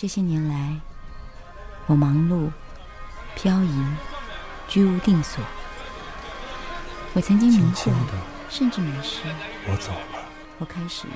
[0.00, 0.80] 这些年来，
[1.86, 2.48] 我忙碌、
[3.36, 3.84] 漂移、
[4.66, 5.44] 居无定所。
[7.12, 7.90] 我曾经迷惑，
[8.48, 9.20] 甚至迷失。
[9.68, 10.24] 我走了。
[10.58, 11.06] 我开始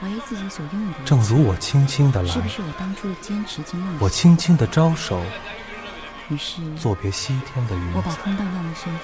[0.00, 1.04] 怀疑自己所拥有的。
[1.04, 3.98] 正如我轻轻的来，是不是我当初的坚持及梦想？
[4.00, 5.20] 我轻轻的招手。
[6.30, 9.00] 于是，作别西天的云我把空荡荡的身体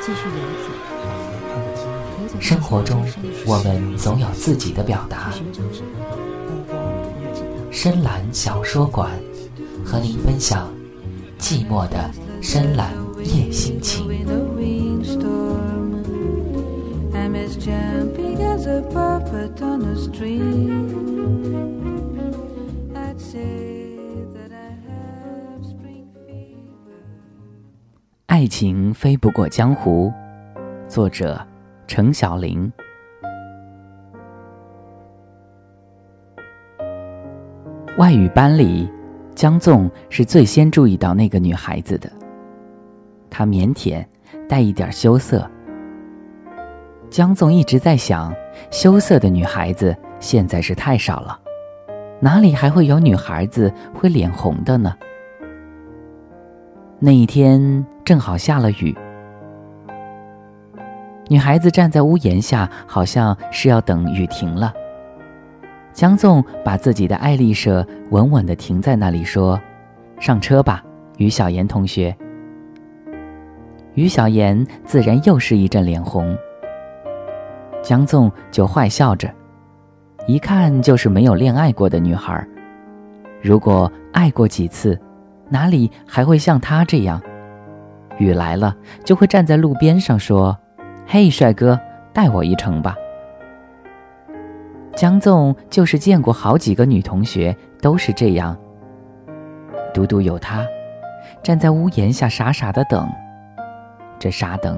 [0.00, 0.34] 继续游
[0.64, 2.40] 走。
[2.40, 3.06] 生活中，
[3.44, 5.30] 我们总有自己的表达。
[7.70, 9.10] 深蓝小说馆，
[9.84, 10.68] 和您分享
[11.38, 12.10] 寂寞的
[12.42, 12.92] 深蓝
[13.24, 14.06] 夜心情。
[28.26, 30.12] 爱情飞不过江湖，
[30.88, 31.46] 作者
[31.86, 32.70] 程小玲。
[38.00, 38.90] 外语班里，
[39.34, 42.10] 江纵是最先注意到那个女孩子的。
[43.28, 44.02] 她腼腆，
[44.48, 45.46] 带一点羞涩。
[47.10, 48.34] 江纵一直在想，
[48.70, 51.38] 羞涩的女孩子现在是太少了，
[52.20, 54.96] 哪里还会有女孩子会脸红的呢？
[56.98, 58.96] 那一天正好下了雨，
[61.28, 64.72] 女孩子站在屋檐下，好像是要等雨停了。
[66.00, 69.60] 江纵把自己的爱丽舍稳稳地停在那里，说
[70.18, 70.82] ：“上车吧，
[71.18, 72.16] 于小妍同学。”
[73.92, 76.34] 于小妍自然又是一阵脸红。
[77.82, 79.30] 江纵就坏笑着，
[80.26, 82.48] 一看就是没有恋爱过的女孩。
[83.42, 84.98] 如果爱过几次，
[85.50, 87.20] 哪里还会像她这样？
[88.16, 90.58] 雨来了就会站在路边上说
[91.06, 91.78] ：“嘿，帅哥，
[92.14, 92.96] 带我一程吧。”
[94.96, 98.56] 江纵就是见过好几个女同学都是这样，
[99.94, 100.66] 独独有他，
[101.42, 103.08] 站在屋檐下傻傻的等。
[104.18, 104.76] 这傻等，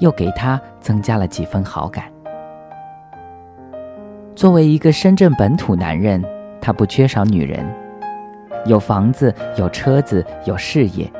[0.00, 2.04] 又给他增加了几分好感。
[4.34, 6.24] 作为一个深圳本土男人，
[6.60, 7.66] 他不缺少女人，
[8.64, 11.10] 有房子，有车子，有事业，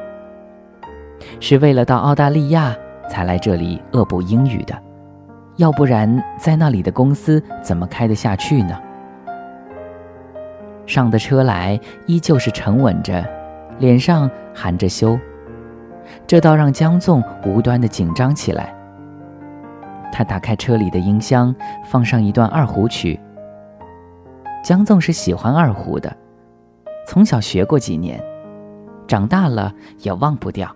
[1.40, 2.74] 是为了到澳大利亚
[3.10, 4.87] 才来这里恶补英语的。
[5.58, 8.80] 要不然，在那里的公司怎么开得下去呢？
[10.86, 13.28] 上的车来，依旧是沉稳着，
[13.80, 15.18] 脸上含着羞，
[16.28, 18.72] 这倒让江纵无端的紧张起来。
[20.12, 21.52] 他打开车里的音箱，
[21.90, 23.18] 放上一段二胡曲。
[24.62, 26.16] 江纵是喜欢二胡的，
[27.08, 28.22] 从小学过几年，
[29.08, 30.72] 长大了也忘不掉。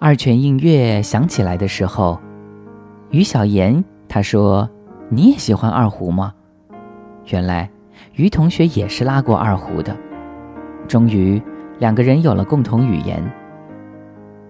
[0.00, 2.18] 二泉映月响起来的时候。
[3.12, 4.68] 于小妍，他说
[5.10, 6.32] ：“你也喜欢二胡吗？”
[7.28, 7.68] 原来，
[8.14, 9.94] 于同学也是拉过二胡的。
[10.88, 11.40] 终于，
[11.78, 13.22] 两个人有了共同语言。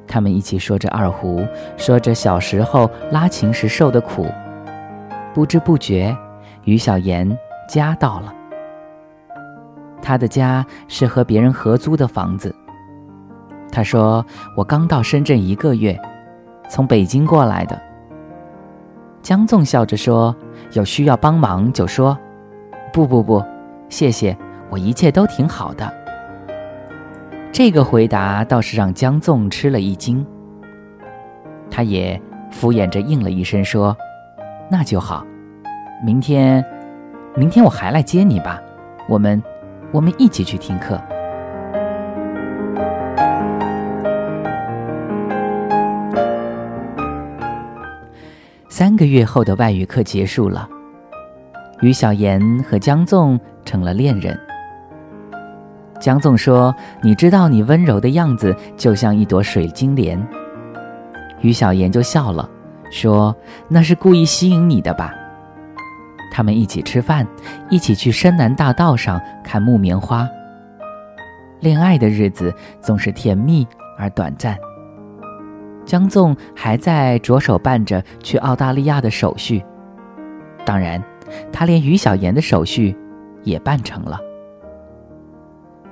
[0.07, 1.45] 他们一起说着二胡，
[1.77, 4.29] 说着小时候拉琴时受的苦。
[5.35, 6.17] 不知不觉，
[6.65, 7.37] 于小妍
[7.69, 8.33] 家到了。
[10.01, 12.55] 他的家是和别人合租的房子。
[13.73, 14.25] 他说
[14.57, 16.01] ：“我刚到深圳一个月，
[16.69, 17.77] 从北京过来的。”
[19.23, 20.35] 江纵笑着说
[20.75, 22.19] ：“有需要帮忙就说，
[22.93, 23.43] 不不不，
[23.89, 24.37] 谢谢，
[24.69, 25.91] 我一切都挺好的。”
[27.53, 30.27] 这个回答倒是让江纵吃了一惊。
[31.71, 33.97] 他也敷衍着应了一声说
[34.69, 35.25] ：“那就好，
[36.05, 36.65] 明天，
[37.37, 38.61] 明天我还来接你吧，
[39.09, 39.41] 我们，
[39.93, 41.01] 我们一起去听课。”
[48.83, 50.69] 三个月后的外语课结束了，
[51.83, 54.37] 于小妍和江纵成了恋人。
[56.01, 60.21] 江纵说：“你知道，你温柔的样子就像一朵水晶莲。”
[61.43, 62.51] 于小妍就笑了，
[62.91, 63.33] 说
[63.71, 65.15] ：“那是故意吸引你的吧？”
[66.35, 67.25] 他们一起吃饭，
[67.71, 70.29] 一起去深南大道上看木棉花。
[71.61, 73.65] 恋爱的日子总是甜蜜
[73.97, 74.59] 而短暂。
[75.85, 79.65] 江纵还在着手办着去澳大利亚的手续，
[80.65, 81.03] 当然，
[81.53, 82.97] 他连于小妍的手续
[83.43, 84.19] 也办成了。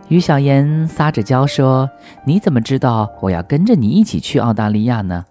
[0.09, 1.89] 于小妍撒着娇说
[2.27, 5.25] ：“你怎么知道我要跟着你一起去澳大利亚呢？”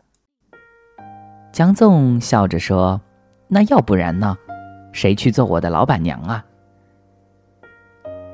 [1.52, 3.02] 江纵笑着说
[3.50, 4.38] ：“那要不然呢？
[4.92, 6.46] 谁去做我的老板娘啊？”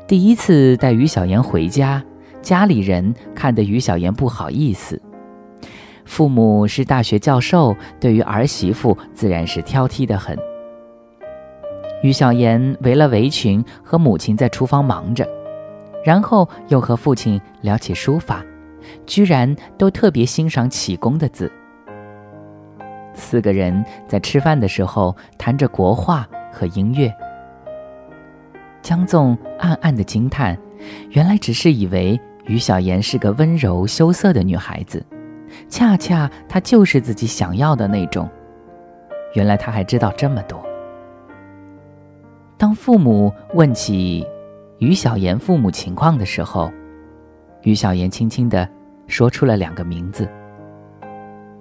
[0.07, 2.03] 第一次带于小妍回家，
[2.41, 5.01] 家里人看得于小妍不好意思。
[6.05, 10.37] 父母是大学教授，对于儿媳妇自然是挑剔的很。
[12.03, 15.27] 于小妍围了围裙，和母亲在厨房忙着，
[16.03, 18.45] 然后又和父亲聊起书法，
[19.07, 21.51] 居然都特别欣赏启功的字。
[23.15, 27.11] 四个人在吃饭的时候谈着国画和音乐。
[28.83, 30.55] 江纵暗暗的惊叹，
[31.09, 35.03] 原来只是以为于小妍是个温柔羞涩的女孩子，
[35.69, 38.29] 恰恰他就是自己想要的那种。
[39.33, 40.63] 原来他还知道这么多。
[42.57, 44.25] 当父母问起
[44.79, 46.71] 于小妍父母情况的时候，
[47.63, 48.67] 于小妍轻轻的
[49.07, 50.29] 说出了两个名字。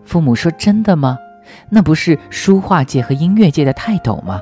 [0.05, 1.19] 父母说：“真的吗？
[1.69, 4.41] 那不是书画界和音乐界的泰斗吗？”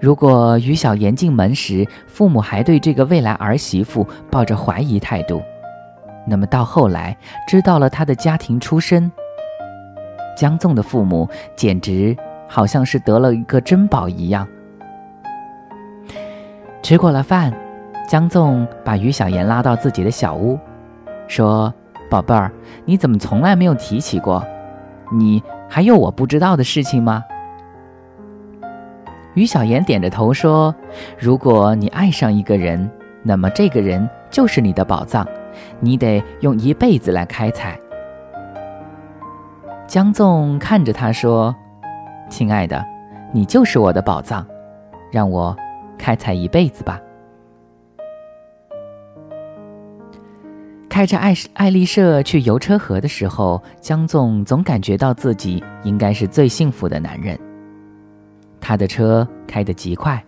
[0.00, 5.42] 如果于小妍进门时，父母还对这个未来儿媳妇抱着怀疑态度，
[6.26, 7.16] 那么到后来
[7.46, 9.10] 知道了他的家庭出身，
[10.36, 12.16] 江纵的父母简直……
[12.46, 14.46] 好像是得了一个珍宝一样。
[16.82, 17.52] 吃过了饭，
[18.06, 20.56] 江纵把于小妍拉到自己的小屋，
[21.26, 21.72] 说
[22.08, 22.52] ：“宝贝儿，
[22.84, 24.44] 你怎么从来没有提起过？
[25.10, 27.24] 你还有我不知道的事情吗？”
[29.34, 30.72] 于小妍点着头说
[31.18, 32.88] ：“如果你爱上一个人，
[33.22, 35.26] 那么这个人就是你的宝藏，
[35.80, 37.78] 你得用一辈子来开采。”
[39.86, 41.54] 江纵看着他说。
[42.30, 42.82] 亲爱的，
[43.32, 44.44] 你就是我的宝藏，
[45.12, 45.54] 让我
[45.98, 46.98] 开采一辈子吧。
[50.88, 57.38] 开着爱爱丽舍去游车河的时候，江纵总感觉到自己应该是最幸福的男人。
[58.58, 60.24] 他的车开得极快，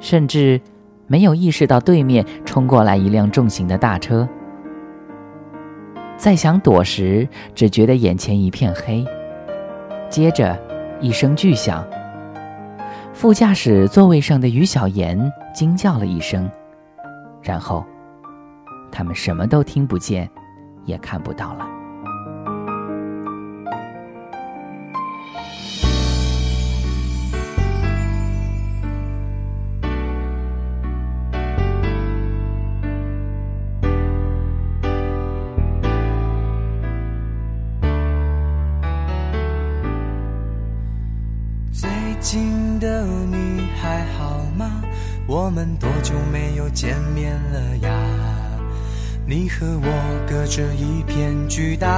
[0.00, 0.60] 甚至
[1.14, 4.28] 没有意识到对面冲过来一辆重型的大车。
[6.16, 9.06] 在想躲时，只觉得眼前一片黑，
[10.10, 10.60] 接着。
[11.00, 11.86] 一声巨响，
[13.12, 16.50] 副驾驶座位上的于小妍惊叫了一声，
[17.42, 17.84] 然后，
[18.90, 20.28] 他们什么都听不见，
[20.84, 21.83] 也看不到了。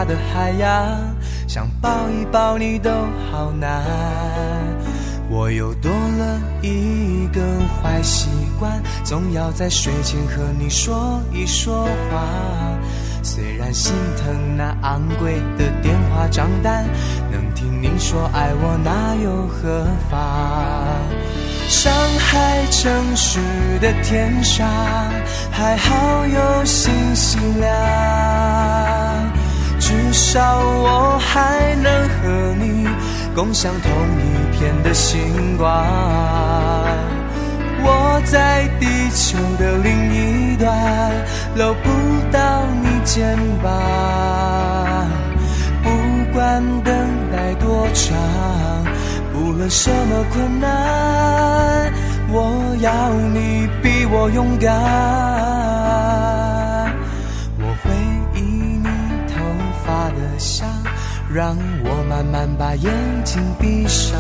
[0.07, 0.99] 的海洋，
[1.47, 2.91] 想抱一抱你都
[3.31, 3.83] 好难。
[5.29, 7.41] 我又多了一个
[7.83, 12.23] 坏习惯，总要在睡前和你说一说话。
[13.23, 16.87] 虽然心疼那昂贵的电话账单，
[17.33, 20.19] 能听你说爱我那又何妨？
[21.69, 23.41] 上海城市
[23.81, 24.65] 的天上，
[25.51, 27.75] 还好有星星亮，
[29.79, 32.89] 至少我还能和你
[33.35, 35.67] 共享同一片的星光。
[37.89, 41.13] 我在地球的另一端，
[41.55, 41.91] 搂不
[42.33, 43.71] 到你肩膀，
[45.85, 45.91] 不
[46.33, 46.93] 管等
[47.31, 48.17] 待多长。
[49.33, 51.93] 不论什么困难，
[52.33, 55.36] 我要你比我勇敢。
[61.37, 62.91] 让我慢慢把眼
[63.23, 64.19] 睛闭上。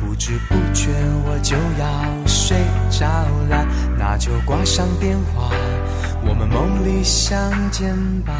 [0.00, 0.88] 不知不觉
[1.24, 2.56] 我就要睡
[2.90, 3.06] 着
[3.48, 3.64] 了，
[3.96, 5.48] 那就挂上电话，
[6.26, 7.38] 我们梦里相
[7.70, 8.32] 见吧。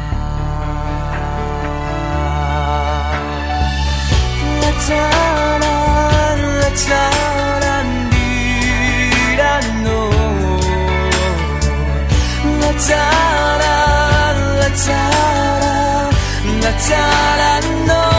[16.63, 18.12] が足らんの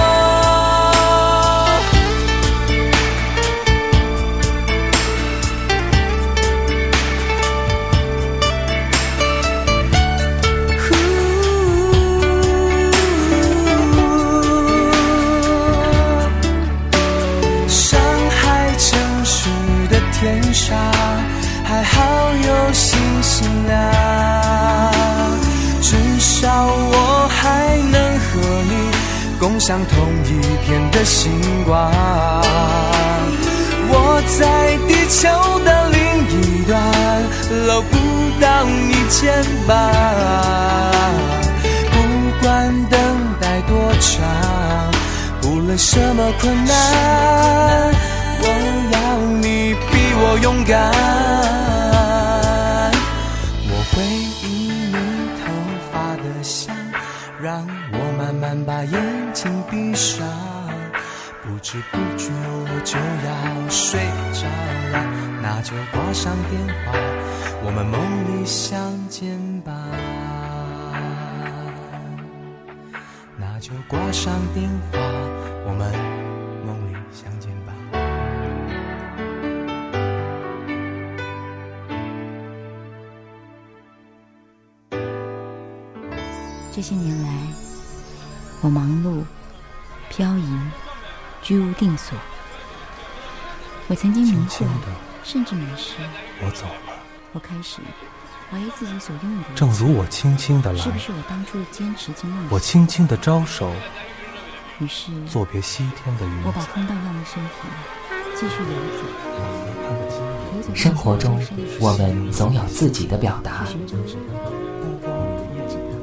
[29.67, 30.29] 像同一
[30.67, 31.33] 片的星
[31.65, 31.91] 光，
[33.89, 35.27] 我在地球
[35.65, 36.79] 的另一端，
[37.67, 37.97] 搂不
[38.43, 39.33] 到你肩
[39.67, 39.73] 膀。
[41.91, 41.97] 不
[42.43, 42.45] 管
[42.91, 43.01] 等
[43.41, 44.21] 待多长，
[45.45, 46.75] 无论什么困难，
[48.43, 48.47] 我
[48.93, 50.93] 要你比我勇敢。
[57.45, 57.61] 让
[57.93, 58.99] 我慢慢把眼
[59.35, 60.27] 睛闭上。
[61.43, 64.01] 不知不觉我就要睡
[64.33, 64.49] 着
[64.93, 65.05] 了，
[65.43, 66.97] 那就挂上电话，
[67.63, 68.01] 我们梦
[68.41, 69.71] 里相见吧。
[73.37, 74.99] 那就挂上电话，
[75.67, 75.93] 我们
[86.85, 87.31] 些年来，
[88.61, 89.23] 我忙碌、
[90.11, 90.59] 漂移、
[91.41, 92.15] 居无定所。
[93.89, 94.67] 我曾经迷惑
[95.23, 95.95] 甚至迷失。
[96.43, 96.93] 我走了。
[97.33, 97.79] 我开始
[98.51, 102.49] 怀疑自己所拥有的，正如我轻轻的来，是不是我当初的坚持及梦想？
[102.51, 103.73] 我轻轻的招手，
[104.79, 106.63] 于是，作别西天的云我把。
[106.67, 107.51] 空荡荡的身体
[108.35, 108.69] 继续游
[110.69, 111.43] 走，生活中
[111.81, 113.79] 我们总有自己的表达去。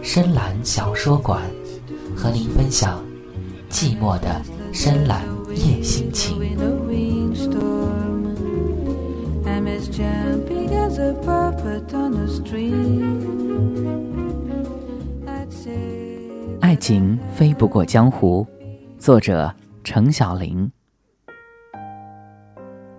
[0.03, 1.39] 深蓝小说馆，
[2.15, 2.99] 和您分享
[3.69, 4.41] 寂寞的
[4.73, 6.37] 深蓝夜心情。
[16.59, 18.45] 爱情飞不过江湖，
[18.97, 19.53] 作者
[19.83, 20.69] 程小玲。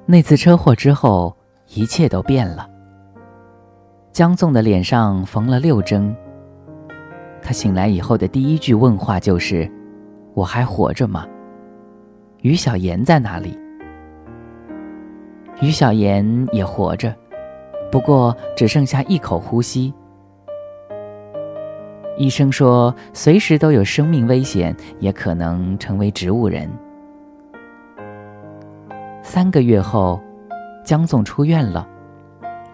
[0.06, 1.36] 那次车祸之后，
[1.74, 2.68] 一切都变了。
[4.12, 6.14] 江纵的脸上缝了六针。
[7.42, 9.70] 他醒来以后的第一句问话就是
[10.32, 11.26] ：“我还活着吗？”
[12.42, 13.58] 于小妍在哪里？
[15.60, 17.14] 于小妍也活着，
[17.90, 19.92] 不过只剩下一口呼吸。
[22.16, 26.70] 医生说，随时都有生命危险，也可能成为植物人。
[29.22, 30.20] 三个月后，
[30.84, 31.88] 江总出院了，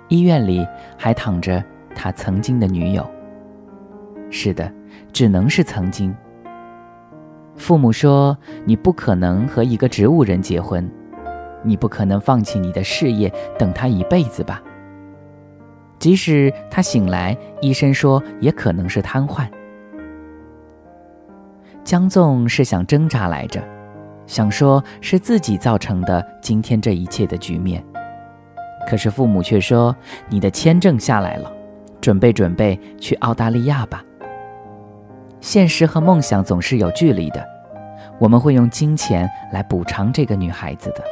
[0.09, 1.63] 医院里还躺着
[1.95, 3.09] 他曾经的女友。
[4.31, 4.73] 是的，
[5.13, 6.15] 只能是曾经。
[7.57, 10.89] 父母说：“你不可能和一个植物人结婚，
[11.65, 14.63] 你不可能放弃你的事业等他一辈子吧？”
[15.99, 19.45] 即使他醒来，医生说也可能是瘫痪。
[21.83, 23.61] 江纵是想挣扎来着，
[24.27, 27.83] 想说是自己造成的今天这一切的局面，
[28.89, 29.97] 可是父母却说
[30.31, 31.53] ：“你的签证下来了，
[32.01, 34.01] 准备准备去澳大利亚吧。”
[35.41, 37.47] 现实和梦想总是有距离的，
[38.19, 41.05] 我们会用金钱来补偿这个女孩子的。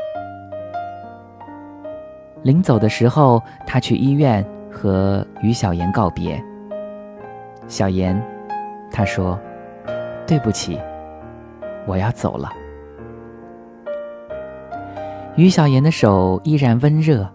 [2.43, 6.43] 临走的时候，他去医院和于小妍告别。
[7.67, 8.21] 小妍，
[8.93, 9.39] 他说
[10.27, 10.79] ：“对不起，
[11.87, 12.53] 我要走了。”
[15.35, 17.29] 于小妍的手依然温热，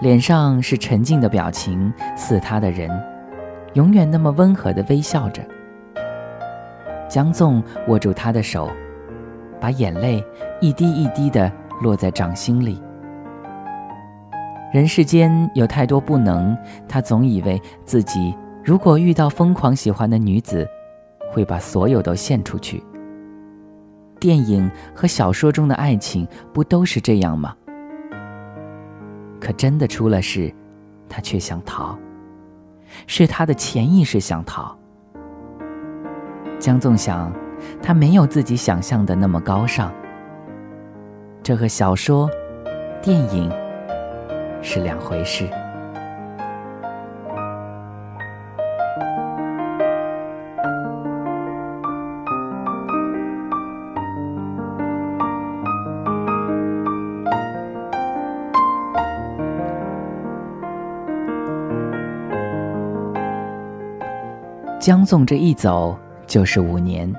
[0.00, 2.90] 脸上是沉静的表情，似她的人，
[3.74, 5.42] 永远那么温和的微笑着。
[7.10, 8.70] 江纵握住她的手，
[9.60, 10.24] 把眼泪
[10.60, 11.52] 一滴一滴的
[11.82, 12.80] 落在掌心里。
[14.72, 16.56] 人世间有太多不能，
[16.88, 20.64] 他总以为自己如果遇到疯狂喜欢的女子，
[21.32, 22.80] 会把所有都献出去。
[24.20, 27.56] 电影和小说中的爱情不都是这样吗？
[29.40, 30.54] 可真的出了事，
[31.08, 31.98] 他却想逃，
[33.08, 34.78] 是他的潜意识想逃。
[36.60, 37.32] 江纵想，
[37.82, 39.90] 他没有自己想象的那么高尚。
[41.42, 42.28] 这和小说、
[43.00, 43.50] 电影
[44.60, 45.48] 是两回事。
[64.78, 65.96] 江纵这一走
[66.30, 67.12] 就是五年。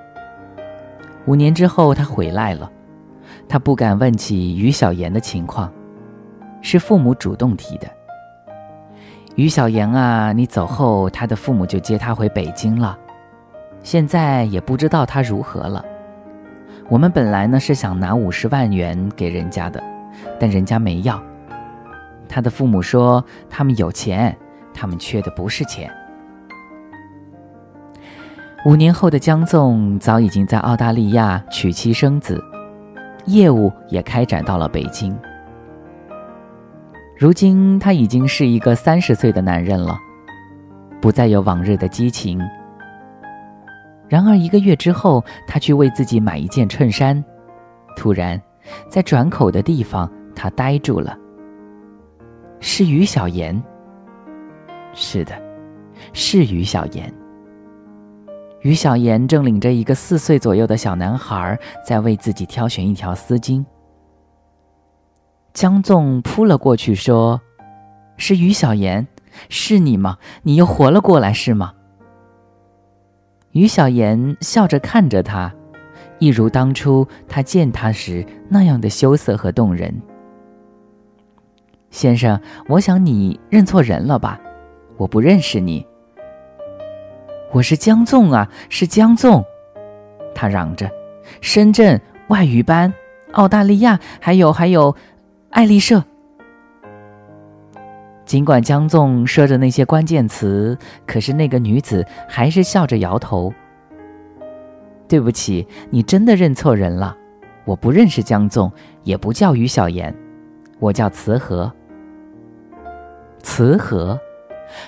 [1.26, 2.72] 五年之后，他回来了，
[3.50, 5.70] 他不敢问起于小妍的情况，
[6.62, 7.90] 是父母主动提的。
[9.36, 12.98] 于小妍啊，你走后，他的父母就接他回北京了，
[13.84, 15.84] 现在也不知道他如何了。
[16.88, 19.84] 我们本来呢是想拿五十万元给人家的，
[20.40, 21.22] 但人家没要。
[22.30, 24.34] 他的父母说他们有钱，
[24.74, 25.92] 他们缺的不是钱。
[28.64, 32.40] 五年后的江纵早已经在澳大利亚娶妻生子，
[33.26, 35.18] 业务也开展到了北京。
[37.18, 39.98] 如今他已经是一个三十岁的男人了，
[41.02, 42.40] 不再有往日的激情。
[44.08, 47.24] 然而一个月之后，他去为自己买一件衬衫，
[47.96, 48.40] 突然，
[48.88, 51.18] 在转口的地方他呆住了。
[52.60, 53.60] 是于小言。
[54.94, 55.34] 是的，
[56.14, 57.12] 是于小言。
[58.62, 63.66] 于小妍正领着一个四岁左右的小男孩，在为自己挑选一条丝巾。
[65.54, 67.42] 江纵扑了过去，说
[68.18, 69.08] ：“是于小妍，
[69.50, 70.18] 是你吗？
[70.44, 71.74] 你又活了过来，是吗？”
[73.52, 75.54] 于小妍笑着看着他，
[76.20, 79.94] 一如当初他见他时那样的羞涩和动人。
[81.90, 82.40] 先生，
[82.70, 84.40] 我想你认错人了吧？
[84.98, 85.86] 我不认识你。
[87.54, 89.44] 我是江纵啊，是江纵。
[90.34, 90.90] 他嚷着
[91.42, 92.94] ：“深圳外语班，
[93.34, 94.96] 澳大利亚，还有还有，
[95.50, 96.02] 爱丽舍。”
[98.26, 103.54] 尽管江纵说着那些关键词，可是那个女子还是笑着摇头。
[105.10, 107.18] 对不起，你真的认错人了。
[107.66, 108.72] 我不认识江纵，
[109.04, 110.16] 也不叫于小言，
[110.80, 111.70] 我叫慈和。
[113.44, 114.18] 慈和，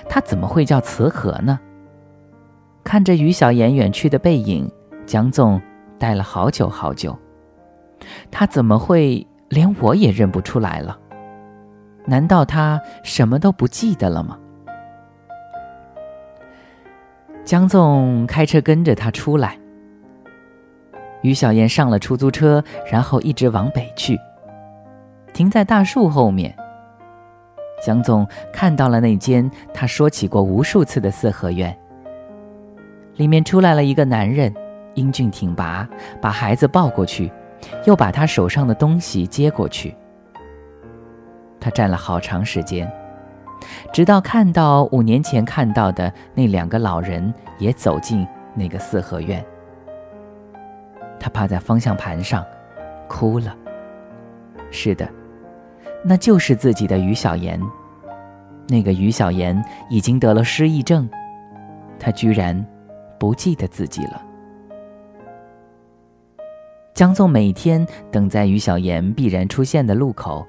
[0.08, 1.60] 他怎么会叫慈和呢？
[2.84, 4.70] 看着于小妍远去的背影，
[5.06, 5.60] 江纵
[5.98, 7.18] 呆了好久好久。
[8.30, 10.96] 他怎么会连我也认不出来了？
[12.04, 14.38] 难道他什么都不记得了吗？
[17.44, 19.58] 江纵开车跟着他出来。
[21.22, 24.18] 于小燕上了出租车，然后一直往北去，
[25.32, 26.54] 停在大树后面。
[27.82, 31.74] 江纵看到了那间他说起过无数次的四合院，
[33.16, 34.52] 里面出来了一个男人，
[34.94, 35.88] 英俊挺拔，
[36.20, 37.30] 把孩子抱过去，
[37.86, 39.94] 又把他手上的东西接过去。
[41.60, 42.90] 他站了好长时间，
[43.92, 49.44] 直到看到五年前看到的那两个老人也走进那个四合院。
[51.18, 52.44] 他趴在方向盘上，
[53.08, 53.56] 哭了。
[54.70, 55.08] 是的，
[56.02, 57.60] 那就是自己的于小言。
[58.68, 61.08] 那个于小言已经得了失忆症，
[61.98, 62.66] 他居然
[63.24, 64.22] 不记得自己了。
[66.92, 70.46] 江纵每天等在于小妍必然出现的路口。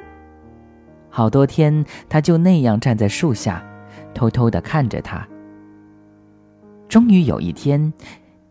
[1.09, 3.63] 好多天，他就那样站在树下，
[4.13, 5.25] 偷偷的看着他。
[6.89, 7.93] 终于有一天，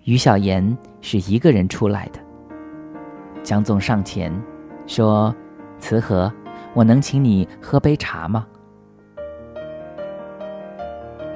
[0.04, 2.18] 于小妍是一个人出来的。
[3.42, 4.32] 江纵上前
[4.86, 5.36] 说
[5.78, 6.32] ：“慈和，
[6.72, 8.46] 我能请你喝杯茶吗？”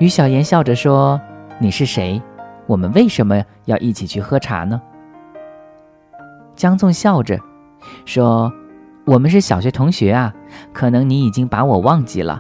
[0.01, 1.21] 于小妍笑着说
[1.61, 2.19] ：“你是谁？
[2.69, 4.81] 我们为什么要一起去喝茶呢？”
[6.55, 7.37] 江纵笑着
[8.05, 8.53] 说。
[9.07, 10.35] 我们是小学同学啊，
[10.71, 12.39] 可能你已经把我忘记了，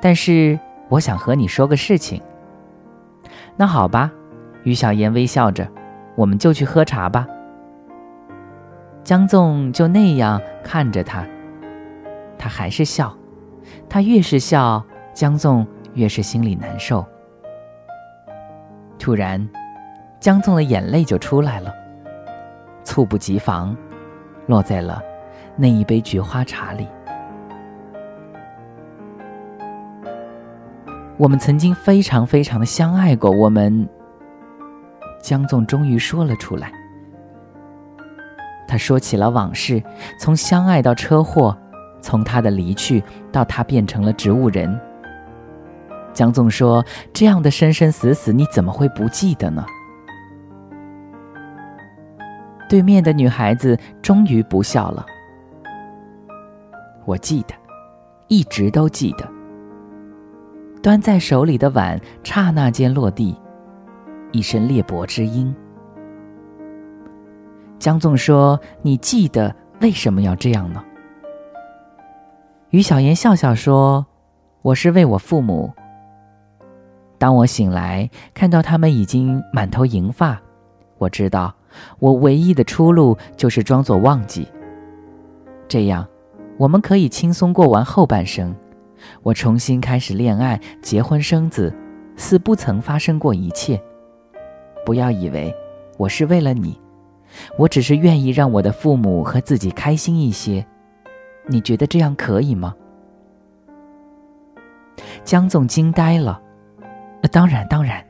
[0.00, 0.56] 但是
[0.88, 2.22] 我想和你说个事情。
[3.56, 4.12] 那好吧，
[4.62, 5.66] 于小言微笑着，
[6.14, 7.26] 我们就去喝茶吧。
[9.02, 11.26] 江纵就那样看着他，
[12.38, 13.12] 他还是笑，
[13.88, 17.04] 他越是笑，江纵越是心里难受。
[19.00, 19.50] 突然，
[20.24, 21.70] 江纵的眼泪就出来了，
[22.82, 23.76] 猝不及防，
[24.46, 25.02] 落在了。
[25.54, 26.88] 那一杯菊花茶里，
[31.18, 33.30] 我们曾经非常非常的相爱过。
[33.30, 33.86] 我们，
[35.20, 36.72] 江纵终于说了出来。
[38.66, 39.82] 他说起了往事，
[40.18, 41.54] 从相爱到车祸，
[42.00, 44.80] 从他的离去到他变成了植物人。
[46.14, 46.82] 江纵说
[47.12, 49.66] ：“这样的生生死死，你怎么会不记得呢？”
[52.74, 55.06] 对面的女孩子终于不笑了。
[57.04, 57.54] 我记得，
[58.26, 59.24] 一直都记得。
[60.82, 63.38] 端在手里的碗刹那间落地，
[64.32, 65.54] 一声裂帛之音。
[67.78, 70.82] 江纵说：“你记得为什么要这样呢？”
[72.70, 74.04] 于小言笑笑说
[74.62, 75.72] ：“我是为我父母。
[77.18, 80.36] 当我醒来，看到他们已经满头银发，
[80.98, 81.54] 我知道，
[81.98, 84.48] 我唯一的出路就是装作忘记。
[85.68, 86.06] 这样。”
[86.56, 88.54] 我们可以轻松过完后半生，
[89.24, 91.74] 我重新开始恋爱、结婚、生子，
[92.16, 93.82] 似不曾发生过一切。
[94.86, 95.52] 不要以为
[95.98, 96.80] 我是为了你，
[97.58, 100.64] 我只是愿意让我的父母和自己开心一些。
[101.48, 102.72] 你觉得这样可以吗？
[105.24, 106.40] 江总惊呆了。
[107.32, 108.00] 当然，当然，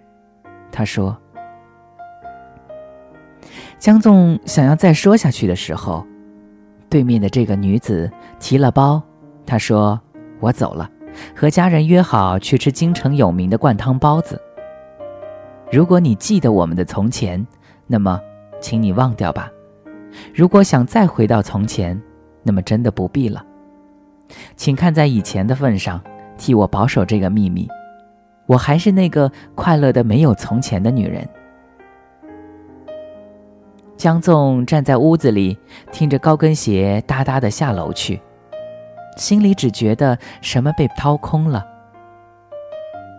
[0.71, 1.19] 他说。
[3.85, 6.07] 江纵想要再说下去的时候。
[6.89, 9.03] 对面的这个女子提了包，
[9.45, 10.01] 她说
[10.41, 10.91] ：“我走了，
[11.37, 14.41] 和家人约好去吃京城有名的灌汤包子。
[15.71, 17.47] 如果你记得我们的从前，
[17.87, 18.19] 那么，
[18.59, 19.51] 请你忘掉吧；
[20.35, 22.01] 如果想再回到从前，
[22.43, 23.45] 那么真的不必了。
[24.57, 26.01] 请看在以前的份上，
[26.39, 27.69] 替我保守这个秘密。
[28.47, 31.29] 我还是那个快乐的没有从前的女人。
[33.97, 35.57] 江纵站在屋子里，
[35.93, 38.21] 听着高跟鞋哒哒的下楼去，
[39.17, 41.65] 心里只觉得什么被掏空了。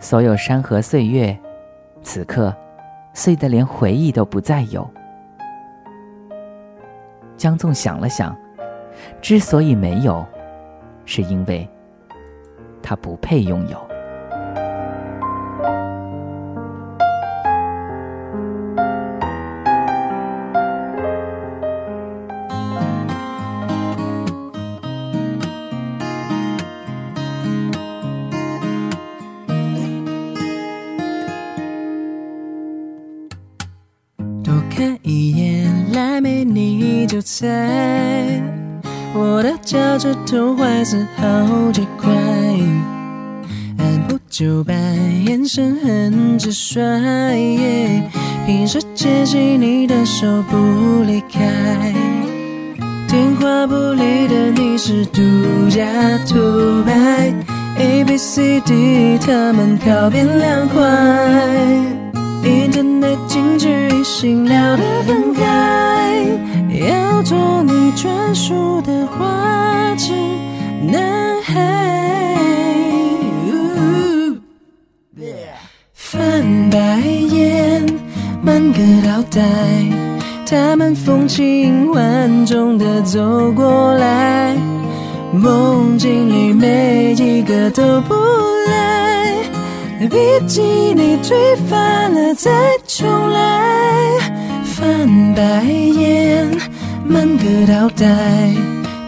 [0.01, 1.35] 所有山河岁月，
[2.03, 2.53] 此刻
[3.13, 4.87] 碎得连回忆都不再有。
[7.37, 8.35] 江纵想了想，
[9.21, 10.25] 之所以没有，
[11.05, 11.67] 是因为
[12.83, 13.84] 他不配拥有。
[37.27, 38.39] 猜，
[39.15, 41.25] 我的脚趾头坏死好
[41.71, 42.13] 几块，
[43.79, 44.75] 按部就班，
[45.25, 48.03] 眼神很直率，
[48.45, 51.41] 平时牵起你的手不离开，
[53.07, 55.19] 电话簿里的你是独
[55.67, 55.83] 家
[56.27, 57.33] 独白
[57.79, 60.79] ，A B C D 他们靠边凉快。
[62.43, 66.21] Internet 禁止异性聊得很开，
[66.79, 70.13] 要做你专属的花痴
[70.81, 71.53] 男孩。
[75.93, 77.85] 翻白眼，
[78.41, 79.41] 满个脑袋，
[80.45, 84.55] 他们风情万种的走过来，
[85.33, 88.13] 梦境里每一个都不
[88.67, 89.35] 赖。
[90.09, 90.63] 毕竟
[90.95, 92.51] 你推翻了再
[92.87, 94.11] 重来，
[94.85, 96.47] 翻白眼，
[97.07, 98.05] 满个脑袋，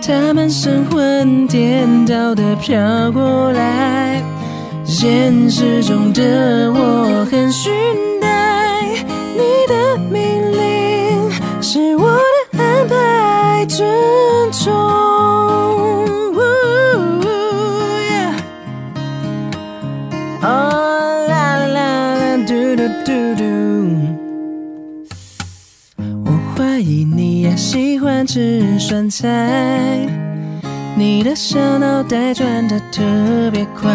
[0.01, 4.23] 他们神魂颠倒的飘过来，
[4.83, 7.69] 现实中的我很虚
[8.19, 8.87] 呆，
[9.35, 12.17] 你的命令是我
[12.53, 13.87] 的安排，尊
[14.51, 14.73] 重。
[20.41, 23.56] 哦啦啦啦，嘟嘟嘟嘟。
[27.57, 30.07] 喜欢吃酸菜，
[30.95, 33.01] 你的小脑袋转得特
[33.51, 33.91] 别快，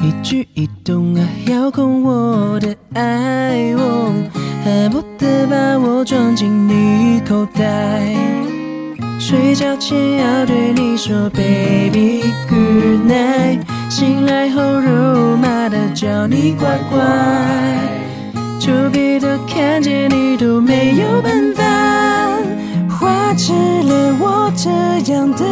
[0.00, 4.14] 一举一动啊遥控我的爱，哦
[4.64, 8.14] 恨不得把我装进你口袋。
[9.18, 13.58] 睡觉前要对你说 baby good night，
[13.90, 17.00] 醒来后肉麻的叫你乖乖，
[18.60, 21.57] 丘比特看见你都没有办法，
[23.38, 24.68] 吃了我这
[25.12, 25.44] 样的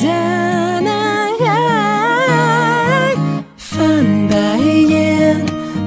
[0.00, 0.06] 大
[0.78, 3.16] 男孩，
[3.56, 5.36] 翻白眼，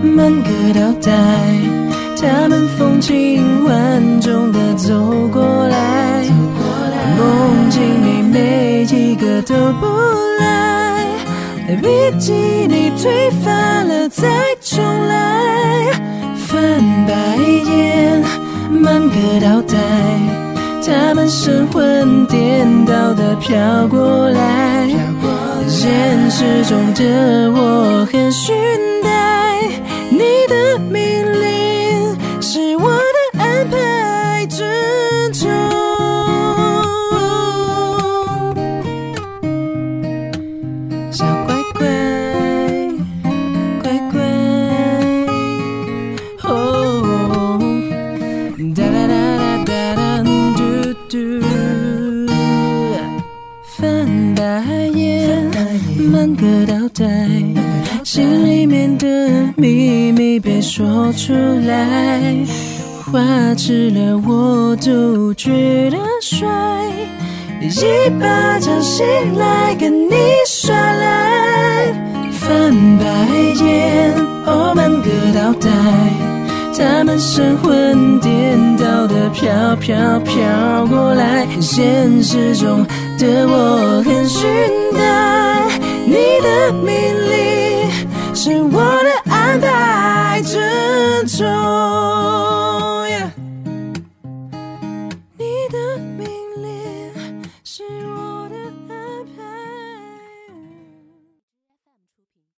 [0.04, 1.10] 满个倒带，
[2.22, 4.94] 他们风情万种的走
[5.32, 6.26] 过来。
[7.18, 9.88] 梦境里每一个都不
[10.40, 11.08] 赖，
[11.82, 11.88] 毕
[12.20, 12.36] 竟
[12.68, 14.28] 你推翻了再
[14.62, 15.90] 重来，
[16.36, 18.22] 翻白眼，
[18.70, 19.78] 满个倒带，
[20.86, 24.90] 他们神魂颠倒的飘过来，
[25.68, 28.52] 现实中的我很虚
[56.24, 57.06] 满个倒带，
[58.06, 59.06] 心里面的
[59.58, 61.34] 秘密别说出
[61.68, 62.34] 来，
[63.12, 65.52] 花痴了我都觉
[65.90, 66.48] 得帅。
[67.62, 69.06] 一巴掌醒
[69.38, 70.16] 来跟你
[70.48, 71.94] 耍赖，
[72.32, 73.06] 翻白
[73.62, 74.14] 眼，
[74.46, 75.70] 哦满个倒带，
[76.78, 82.86] 他们神魂颠倒的飘飘飘过来，现实中
[83.18, 84.48] 的我很虚
[84.94, 85.73] 呆，
[86.06, 86.94] 你的命
[87.30, 93.03] 令是我的安排之中。